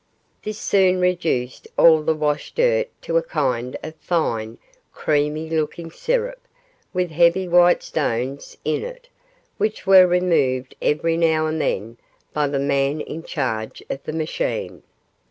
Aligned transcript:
This 0.41 0.57
soon 0.57 0.99
reduced 0.99 1.67
all 1.77 2.01
the 2.01 2.15
wash 2.15 2.53
dirt 2.55 2.89
to 3.03 3.17
a 3.17 3.21
kind 3.21 3.77
of 3.83 3.93
fine, 3.97 4.57
creamy 4.91 5.47
looking 5.51 5.91
syrup, 5.91 6.39
with 6.91 7.11
heavy 7.11 7.47
white 7.47 7.83
stones 7.83 8.57
in 8.65 8.83
it, 8.83 9.09
which 9.59 9.85
were 9.85 10.07
removed 10.07 10.73
every 10.81 11.17
now 11.17 11.45
and 11.45 11.61
then 11.61 11.97
by 12.33 12.47
the 12.47 12.57
man 12.57 12.99
in 13.01 13.21
charge 13.21 13.83
of 13.91 14.01
the 14.01 14.11
machine. 14.13 14.81